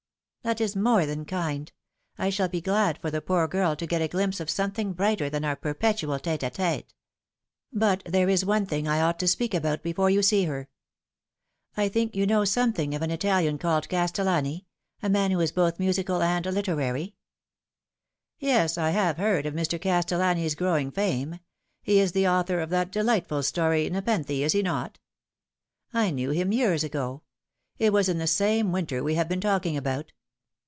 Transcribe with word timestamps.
"That 0.51 0.59
is 0.59 0.75
more 0.75 1.05
than 1.05 1.25
kind. 1.25 1.71
I 2.17 2.31
shall 2.31 2.47
be 2.49 2.61
glad 2.61 2.97
for 2.97 3.11
the 3.11 3.21
poor 3.21 3.47
girl 3.47 3.75
to 3.75 3.85
get 3.85 4.01
a 4.01 4.07
glimpse 4.07 4.39
of 4.39 4.49
something 4.49 4.91
brighter 4.91 5.29
than 5.29 5.45
our 5.45 5.55
perpetual 5.55 6.17
tete 6.17 6.39
d 6.39 6.47
iete. 6.47 6.87
But 7.71 8.01
there 8.07 8.27
is 8.27 8.43
one 8.43 8.65
thing 8.65 8.87
I 8.87 9.01
ought 9.01 9.19
to 9.19 9.27
speak 9.27 9.53
about 9.53 9.83
before 9.83 10.09
yon 10.09 10.23
see 10.23 10.45
her. 10.45 10.67
I 11.77 11.89
think 11.89 12.15
you 12.15 12.25
know 12.25 12.43
something 12.43 12.95
of 12.95 13.03
an 13.03 13.11
Italian 13.11 13.59
called 13.59 13.87
Castellani, 13.87 14.65
a 15.03 15.11
man 15.11 15.29
who 15.29 15.39
is 15.41 15.51
both 15.51 15.77
musical 15.77 16.23
and 16.23 16.43
literary."" 16.47 17.13
Yes, 18.39 18.79
I 18.79 18.89
have 18.89 19.17
heard 19.17 19.45
of 19.45 19.53
Mr. 19.53 19.79
Castellani's 19.79 20.55
growing 20.55 20.89
fame. 20.89 21.39
He 21.83 21.99
is 21.99 22.13
the 22.13 22.27
author 22.27 22.61
of 22.61 22.71
that 22.71 22.91
delightful 22.91 23.43
story 23.43 23.87
Nepenthe, 23.91 24.41
is 24.43 24.53
he 24.53 24.63
not? 24.63 24.97
I 25.93 26.09
knew 26.09 26.31
him 26.31 26.51
years 26.51 26.83
ago 26.83 27.21
it 27.77 27.93
was 27.93 28.09
in 28.09 28.17
the 28.17 28.25
same 28.27 28.71
winter 28.71 29.03
we 29.03 29.13
have 29.13 29.29
been 29.29 29.39
talking 29.39 29.77
about. 29.77 30.13